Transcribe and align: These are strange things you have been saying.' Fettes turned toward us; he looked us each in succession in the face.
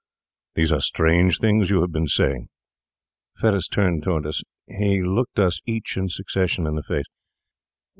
These 0.55 0.71
are 0.71 0.79
strange 0.79 1.37
things 1.37 1.69
you 1.69 1.81
have 1.81 1.91
been 1.91 2.07
saying.' 2.07 2.49
Fettes 3.39 3.69
turned 3.69 4.01
toward 4.01 4.25
us; 4.25 4.41
he 4.65 5.03
looked 5.03 5.37
us 5.37 5.61
each 5.67 5.95
in 5.95 6.09
succession 6.09 6.65
in 6.65 6.73
the 6.73 6.81
face. 6.81 7.05